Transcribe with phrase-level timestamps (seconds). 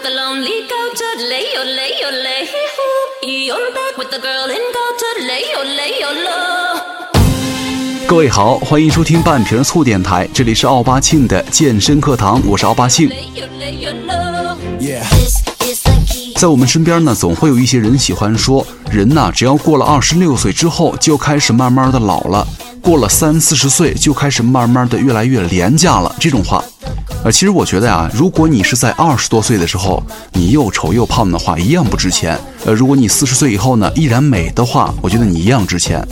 [0.00, 3.28] with the lonely culture, lay your lay your lay hoo.
[3.28, 6.80] You're back with the girl in culture, lay your lay your low.
[8.06, 13.08] 各位好，欢迎收听半瓶醋电台，这里是奥巴庆的健身课堂，我是奥巴庆。
[13.08, 14.56] Lay your lay your low.
[14.78, 16.34] This is the key.
[16.34, 22.46] 在我们身边呢，总会有一些人喜欢说，人呐，只要过了二十六岁之后，就开始慢慢的老了；
[22.82, 26.14] 过了三四十岁，就开始慢慢的越来越廉价了。
[26.18, 26.64] 这种话，
[27.22, 32.38] 呃，其实我觉得呀，如果你是在二十多岁的时候，你又丑又胖的话，一样不值钱。
[32.64, 36.02] 呃，如果你四十岁以后呢，依然美的话，我觉得你一样值钱。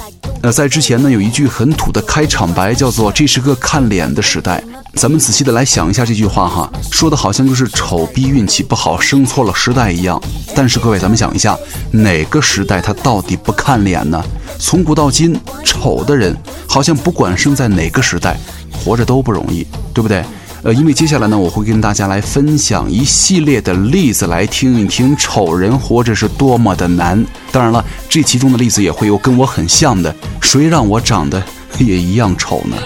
[0.43, 4.63] 呃，在之前呢，有一句很土的开场白，叫做“这是个看脸的时代”。
[4.95, 10.21] 咱们仔细的来想一下这句话哈，说的好像就是丑逼运气不好，生错了时代一样。
[10.55, 11.57] 但是各位，咱们想一下，
[11.91, 14.23] 哪个时代它到底不看脸呢？
[14.59, 16.37] 从古到今，丑的人
[16.69, 18.37] 好像不管生在哪个时代，
[18.73, 20.23] 活着都不容易，对不对？
[20.69, 27.25] 呃，因为接下来呢，我会跟大家来分享一系列的例子，来听一听丑人活着是多么的难。
[27.51, 31.43] 当然了，这其中的例子也会有跟我很像的，谁让我长得
[31.79, 32.77] 也一样丑呢.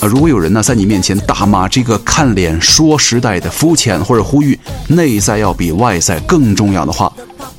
[0.00, 7.12] 呃，如果有人呢在你面前大骂这个看脸说时代的肤浅，或者呼吁内在要比外在更重要的话，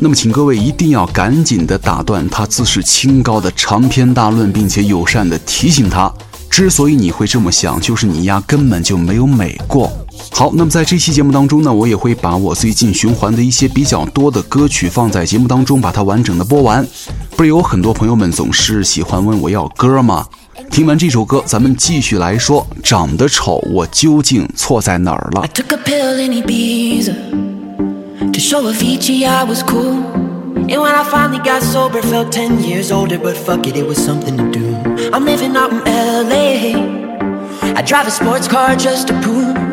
[0.03, 6.13] 那么请各位一定要赶紧的打断他自视清高的长篇大论，并且友善的提醒他，
[6.49, 9.89] 之所以你会这么想，就是你丫根本就没有美过。
[10.29, 16.85] 好，那么在这期节目当中呢，我也会把我最近循环的一些比较多的歌曲放在节目当中，把它完整的播完。
[17.37, 20.27] 不是有很多朋友们总是喜欢问我要歌吗？
[20.69, 26.43] 听完这首歌，咱们继续来说，长得丑我究竟错在哪儿了 I？took a pill in
[28.43, 30.03] Show Avicii I was cool.
[30.03, 33.97] And when I finally got sober, felt 10 years older, but fuck it, it was
[33.97, 34.75] something to do.
[35.13, 37.73] I'm living out in LA.
[37.73, 39.72] I drive a sports car just to prove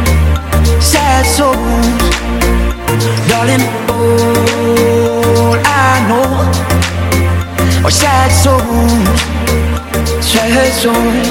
[10.81, 11.30] zone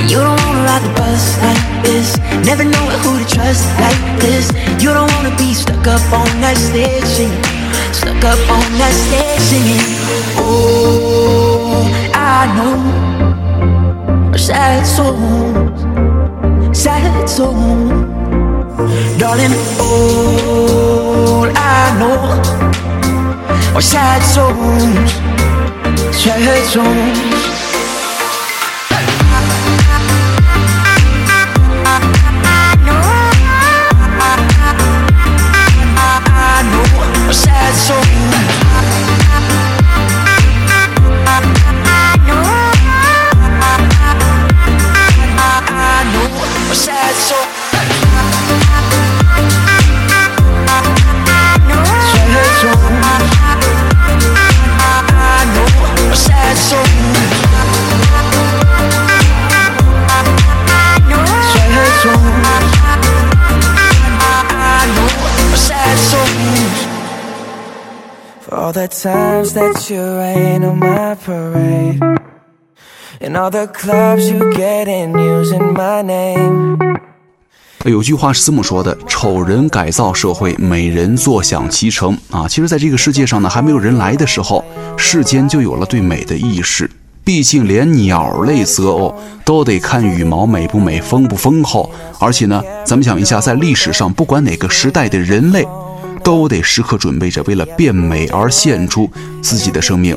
[0.00, 2.16] And you don't wanna ride the bus like this.
[2.46, 4.48] Never know who to trust like this.
[4.82, 7.04] You don't wanna be stuck up on that stage
[7.92, 9.84] Stuck up on that stage singing.
[10.40, 11.84] Oh,
[12.14, 14.36] I know.
[14.38, 15.80] Sad souls
[16.72, 17.90] Sad souls
[19.20, 22.16] Darling, all I know.
[23.76, 25.12] Are sad souls
[26.16, 27.49] Sad souls
[69.02, 71.98] times that you rain on my parade.
[73.20, 76.78] And all the clubs you get in using my name.
[77.86, 84.62] 有句话是这么说的：“丑人改造社会，美人坐享其成。”啊，其实，在这个世界上呢，还没有人来的时候，
[84.98, 86.90] 世间就有了对美的意识。
[87.24, 89.14] 毕竟，连鸟类择偶
[89.46, 91.90] 都得看羽毛美不美、丰不丰厚。
[92.18, 95.66] 而且呢，咱们想一下，在历史上，不管哪个时代的人类，
[96.22, 99.10] 都得时刻准备着为了变美而献出
[99.42, 100.16] 自己的生命。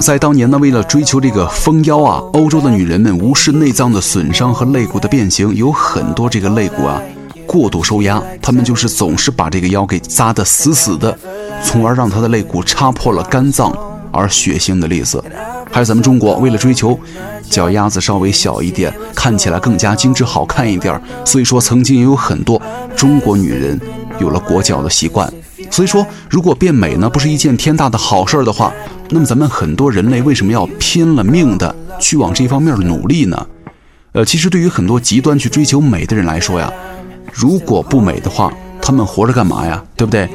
[0.00, 7.00] 在当年呢，为了追求这个丰腰啊，欧洲的女人们无视内脏的损伤和肋骨的变形，有很多这个肋骨啊
[7.46, 11.16] 过度收压，她们就是总是把这个腰给扎得死死的，
[11.62, 13.72] 从而让她的肋骨插破了肝脏
[14.14, 15.22] 而血腥的例子。
[15.70, 16.98] 还有咱们中国，为了追求
[17.50, 22.60] 脚丫子稍微小一点，看起来更加精致好看一点，所以说曾经也有很多
[22.94, 23.78] 中国女人
[24.20, 25.30] 有了裹脚的习惯。
[25.70, 28.72] 所以说，如果变美呢不是一件天大的好事儿的话，
[29.10, 33.46] 那么咱们很多人类为什么要拼了命的去往这方面努力呢？
[34.12, 36.72] 呃，其实对于很多极端去追求美的人来说呀，
[37.32, 39.82] 如果不美的话，他们活着干嘛呀？
[39.96, 40.28] 对不对？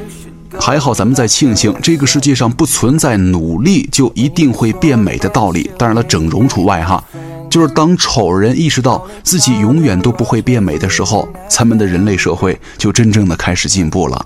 [0.60, 5.72] 还好咱们在庆幸这个世界上不存在努力就一定会变美的道理。
[5.78, 7.04] 当然了，整容除外哈。
[7.50, 14.26] 就是当丑人意识到自己永远都不会变美的时候，咱们的人类社会就真正的开始进步了。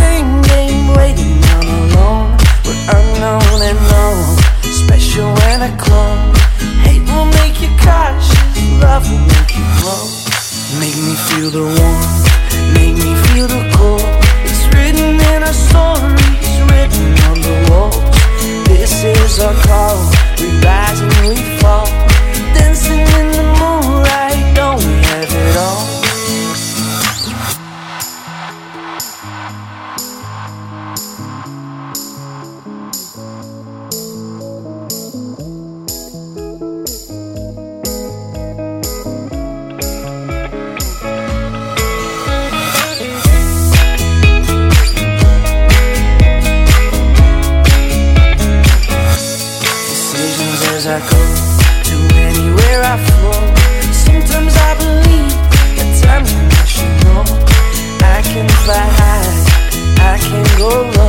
[0.00, 2.28] Same game, waiting on alone.
[2.64, 4.24] We're unknown and known,
[4.82, 6.32] special and a clone.
[6.86, 8.32] Hate will make you cautious,
[8.82, 10.04] love will make you glow.
[10.80, 11.99] Make me feel the warmth,
[60.60, 60.99] go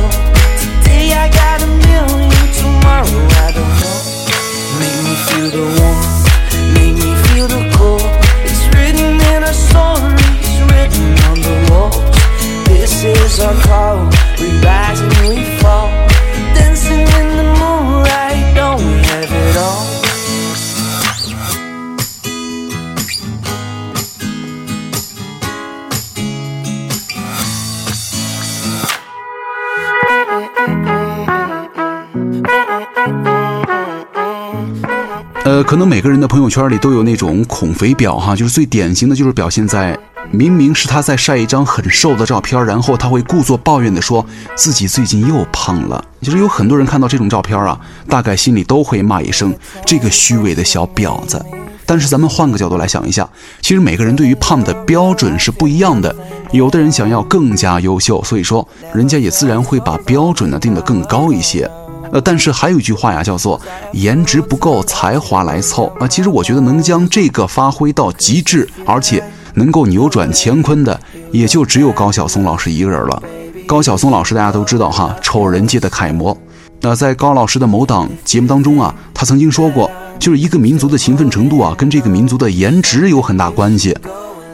[36.42, 39.96] 朋友圈里都有那种孔肥表哈，就是最典型的就是表现在
[40.32, 46.04] 明明是他在晒一张很瘦的照片，然后他会故作抱怨的说自己最近又胖了。
[46.20, 49.54] 就是有很多人看到这种照片啊，大概心里都会骂一声
[49.86, 51.40] 这个虚伪的小婊子。
[51.86, 53.28] 但是咱们换个角度来想一下，
[53.60, 56.12] 其实每个人对于胖的标准是不一样的。
[56.50, 61.70] 有的人想要更加优秀，所以说人家也自然会把标准呢定得更高一些。
[62.12, 63.58] 呃，但是还有一句话呀，叫做
[63.92, 66.06] 颜值不够，才华来凑啊。
[66.06, 71.00] 其实我觉得能将这个发挥到极致，而且能够扭转乾坤的，
[71.30, 73.22] 也就只有高晓松老师一个人了。
[73.66, 76.36] 高晓松老师大家都知道哈，丑人界的楷模。
[76.82, 83.96] 那在高老师的某档节目当中啊，他曾经说过，就是一个民族的勤奋程度啊，跟这个民族的颜值有很大关系。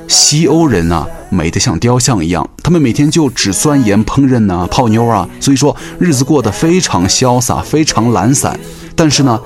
[0.08, 8.58] 西欧人啊，美得像雕像一样，他们每天就只钻研烹饪呐、泡妞啊，所以说日子过得非常潇洒，非常懒散。
[8.96, 9.38] 但是呢，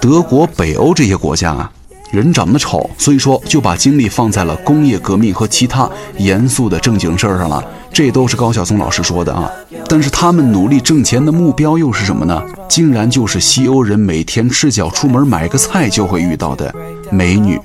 [0.00, 1.70] 德国、北欧这些国家啊，
[2.10, 7.64] 人长得丑，所以说就把精力放在了工业革命和其他严肃的正经事儿上了。
[7.92, 9.50] 这都是高晓松老师说的啊。
[9.88, 12.42] 但是他们努力挣钱的目标又是什么呢？
[12.68, 16.74] 竟然就是西欧人每天赤脚出门买个菜就会遇到的
[17.10, 17.58] 美女。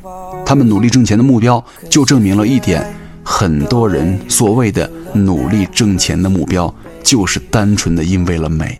[0.45, 2.85] 他们努力挣钱的目标，就证明了一点：
[3.23, 8.79] 很多人所谓的努力挣钱的目标，就是单纯的因为了美。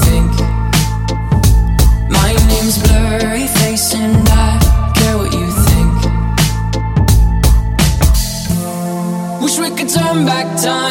[10.61, 10.90] Time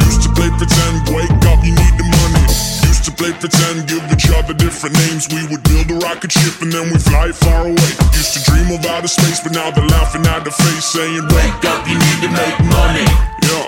[3.31, 5.27] play pretend, give each other different names.
[5.29, 7.91] We would build a rocket ship and then we fly far away.
[8.13, 11.65] Used to dream of outer space, but now they're laughing at the face, saying, Wake
[11.65, 13.05] up, you need to make money.
[13.47, 13.67] Yeah.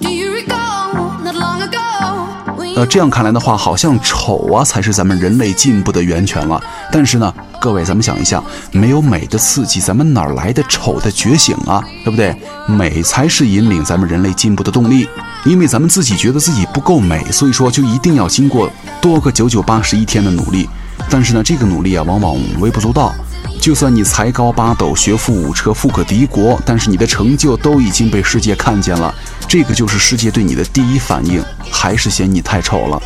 [0.00, 2.86] Do you recall not long ago?
[2.88, 6.62] 这样看来的话，好像丑啊才是咱们人类进步的源泉了。
[6.92, 8.40] 但是呢，各位，咱们想一下，
[8.70, 11.82] 没有美的刺激，咱们哪儿来的丑的觉醒啊？
[12.04, 12.34] 对不对？
[12.68, 15.08] 美才是引领咱们人类进步的动力。
[15.48, 20.68] 因为咱们自己觉得自己不够美，所以说就一定要经过多个九九八十一天的努力。
[21.08, 23.14] 但是呢，这个努力啊，往往微不足道。
[23.58, 29.12] 就算你才高八斗、学富五车、富可敌国，但是你的成就都已经被世界看见了，
[29.48, 33.02] 这个就是世界对你的第一反应，还是嫌你太丑了。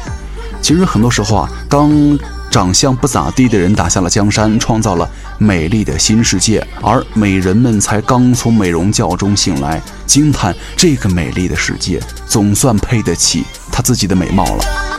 [0.61, 2.19] 其实很多时候啊，当
[2.53, 13.43] 长相不咋地的人打下了江山，创造了美丽的新世界，而美人们才刚从美容觉中醒来，惊叹这个美丽的世界总算配得起
[13.73, 14.92] 她自己的美貌了。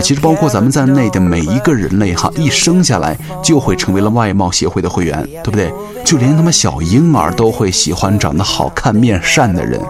[0.00, 5.72] 其实包括咱们在内的每一个人类哈，一生下来就会成为了外貌协会的会员，对不对？
[6.04, 9.80] 就连他妈小婴儿都会喜欢长得好看、面善的人，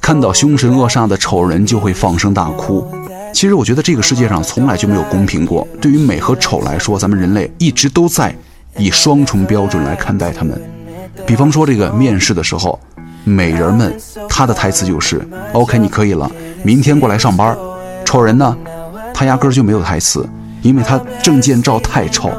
[0.00, 2.86] 看到凶神恶煞的丑人就会放声大哭。
[3.32, 5.66] 其实我觉得这个世界上从来就没有公平过。
[5.80, 8.34] 对于美和丑来说，咱们人类一直都在
[8.76, 10.60] 以双重标准来看待他们。
[11.26, 12.78] 比方说这个面试的时候，
[13.24, 13.94] 美人们
[14.28, 16.30] 她的台词就是：“OK，你可以了，
[16.62, 17.56] 明天过来上班。”
[18.04, 18.56] 丑人呢，
[19.14, 20.28] 他压根儿就没有台词，
[20.60, 22.30] 因为他证件照太丑，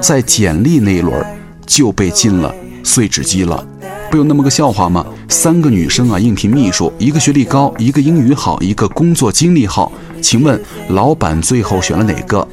[0.00, 1.22] 在简历那一轮
[1.66, 3.62] 就被进了碎纸机了。
[4.10, 5.04] 不有那么个笑话吗？
[5.28, 9.92] 三个女生啊，应聘秘书，一个学历高，一个英语好，一个工作经历好。
[10.22, 12.46] 请问老板最后选了哪个？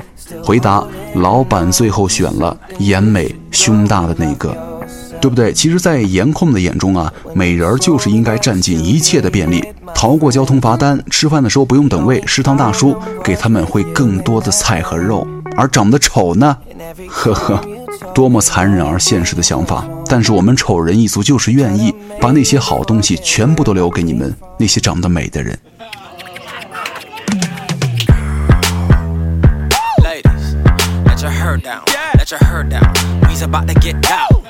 [0.43, 0.85] 回答：
[1.15, 4.55] 老板最后选了颜美胸大的那个。
[5.21, 5.51] 对不对？
[5.53, 15.27] 其实，在颜控的眼中啊，美人儿就是应该占尽一切的便利，逃过交通罚单，吃饭的时候不用等位，食堂大叔给他们会更多的菜和肉。
[15.55, 16.55] 而长得丑呢，
[17.09, 17.59] 呵呵，
[18.13, 19.83] 多么残忍而现实的想法。
[20.07, 25.57] 但是我们丑人一族就是愿意把那些好东西全部都留给你们那些长得美的人。
[30.03, 30.55] Ladies,
[31.05, 31.81] let your hair down.
[32.13, 32.93] Let your hair down.
[33.27, 34.46] We's about to get out.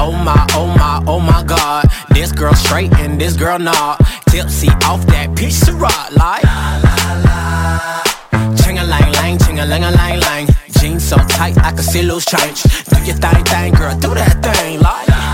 [0.00, 1.86] Oh my, oh my, oh my god.
[2.10, 3.98] This girl straight and this girl not.
[4.28, 5.28] Tipsy off that
[5.68, 6.42] of rock like.
[8.62, 10.48] Ching a lang lang, ching a lang a lang lang.
[10.78, 12.62] Jeans so tight I can see loose change.
[12.62, 15.27] Do your thing, thing, girl, do that thing like.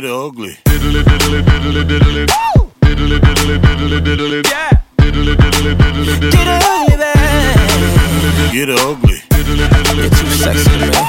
[0.00, 0.56] Get ugly.
[0.64, 2.24] Diddly, diddly, diddly, diddly.
[2.80, 4.40] Diddly, diddly, diddly, diddly.
[4.48, 4.70] Yeah.
[4.96, 6.32] Diddly, diddly, diddly, diddly.
[6.32, 7.60] Get ugly, babe.
[8.50, 9.18] Get ugly.
[10.00, 11.04] You're too sexy to me.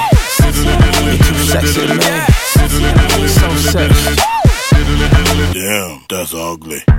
[1.08, 2.08] You're too sexy me.
[3.28, 4.12] So sexy.
[5.54, 6.91] Damn, that's ugly.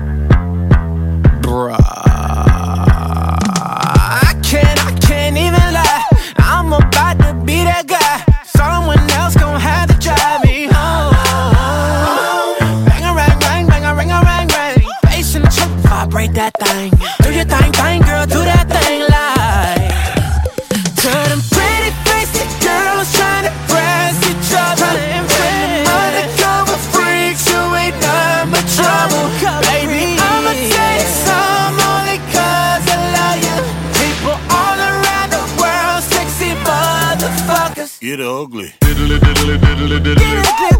[38.14, 38.68] Get ugly.
[38.78, 40.73] Diddly, diddly, diddly, diddly.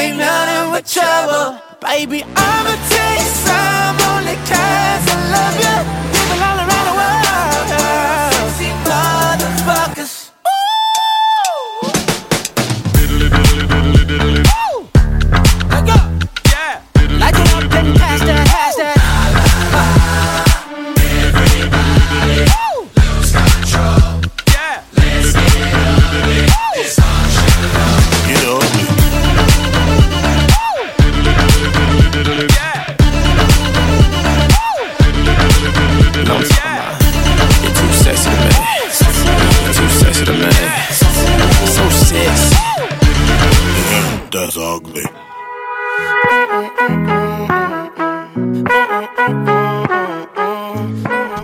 [0.00, 1.60] Ain't nothing but trouble.
[1.80, 3.99] Baby, I'ma take some
[44.30, 45.06] that's ugly.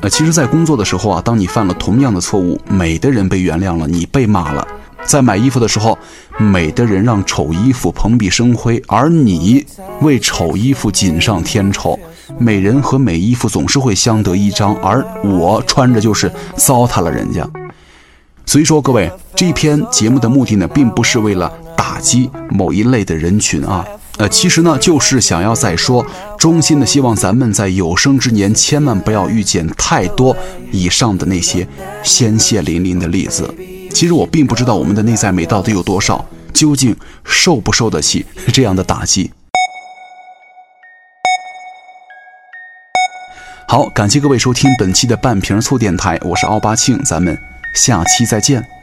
[0.03, 4.67] 呃，其实，在工作的时候啊，当你犯了同样的错误，美的人被原谅了，你被骂了；
[5.05, 5.99] 在买衣服的时候，
[6.37, 9.67] 美的人让丑衣服蓬荜生辉，而你
[10.03, 11.99] 为丑衣服锦上添丑。
[12.39, 17.49] 美人和美衣服总是会相得益彰，而我穿着就是糟蹋了人家。
[18.45, 23.85] 所以说，各位，这篇节目的目的呢，并不是为了打击某一类的人群啊，
[24.19, 26.05] 呃，其实呢，就是想要再说，
[26.39, 30.37] 衷心的希望咱们在有生之年，千万不要遇见太多
[30.73, 31.67] 以上的那些
[32.03, 33.55] 鲜血淋淋的例子。
[33.93, 39.31] 其实我并不知道我们的内在美到底有多少，究竟受不受得起这样的打击。
[43.69, 47.37] 好，感谢各位收听本期的半瓶醋电台，我是奥巴庆，咱们
[47.75, 48.76] 下期再见。